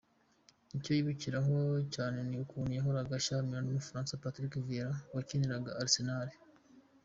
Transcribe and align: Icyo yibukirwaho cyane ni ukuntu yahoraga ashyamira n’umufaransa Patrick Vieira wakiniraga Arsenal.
Icyo 0.77 0.91
yibukirwaho 0.93 1.57
cyane 1.95 2.19
ni 2.29 2.35
ukuntu 2.43 2.71
yahoraga 2.77 3.13
ashyamira 3.19 3.59
n’umufaransa 3.63 4.19
Patrick 4.23 4.53
Vieira 4.65 4.91
wakiniraga 5.15 5.71
Arsenal. 5.83 6.29